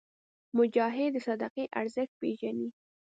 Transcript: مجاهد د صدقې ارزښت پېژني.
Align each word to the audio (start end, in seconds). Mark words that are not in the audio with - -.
مجاهد 0.57 1.11
د 1.13 1.17
صدقې 1.27 1.65
ارزښت 1.79 2.13
پېژني. 2.21 2.69